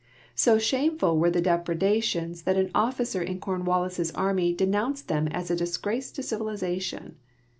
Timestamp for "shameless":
0.57-0.99